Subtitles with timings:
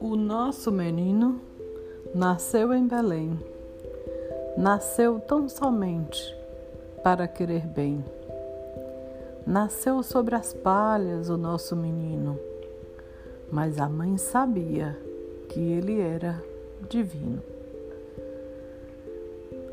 [0.00, 1.40] O nosso menino
[2.14, 3.36] nasceu em Belém,
[4.56, 6.36] nasceu tão somente
[7.02, 8.04] para querer bem.
[9.44, 12.38] Nasceu sobre as palhas o nosso menino,
[13.50, 14.96] mas a mãe sabia
[15.48, 16.40] que ele era
[16.88, 17.42] divino.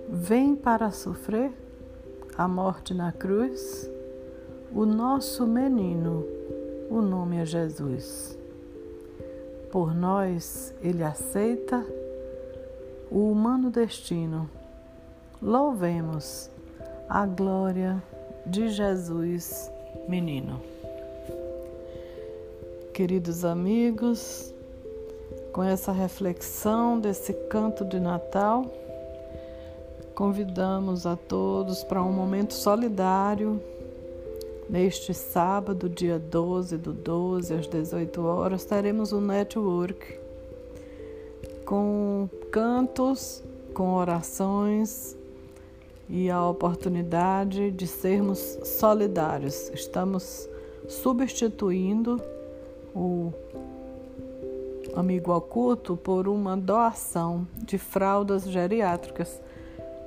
[0.09, 1.51] Vem para sofrer
[2.37, 3.89] a morte na cruz
[4.75, 6.25] o nosso menino,
[6.89, 8.35] o nome é Jesus.
[9.71, 11.85] Por nós, ele aceita
[13.11, 14.49] o humano destino.
[15.39, 16.49] Louvemos
[17.07, 18.01] a glória
[18.47, 19.71] de Jesus,
[20.07, 20.59] menino.
[22.95, 24.51] Queridos amigos,
[25.51, 28.65] com essa reflexão desse canto de Natal,
[30.13, 33.61] convidamos a todos para um momento solidário
[34.69, 40.19] Neste sábado, dia 12 do 12, às 18 horas, teremos um network
[41.65, 45.17] com cantos, com orações
[46.09, 49.69] e a oportunidade de sermos solidários.
[49.69, 50.47] Estamos
[50.87, 52.21] substituindo
[52.95, 53.33] o
[54.95, 59.41] amigo oculto por uma doação de fraldas geriátricas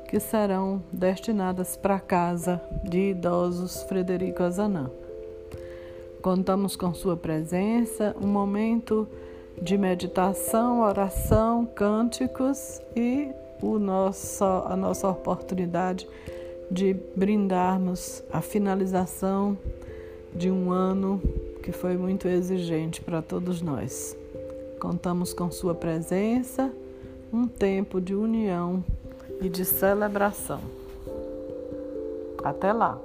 [0.07, 4.91] que serão destinadas para a casa de idosos Frederico Azanã.
[6.23, 9.09] Contamos com sua presença, um momento
[9.61, 13.29] de meditação, oração, cânticos e
[13.63, 16.09] o nosso, a nossa oportunidade
[16.71, 19.57] de brindarmos a finalização
[20.35, 21.21] de um ano
[21.63, 24.17] que foi muito exigente para todos nós.
[24.79, 26.73] Contamos com sua presença,
[27.33, 28.85] um tempo de união
[29.41, 30.61] e de celebração.
[32.43, 32.99] Até lá!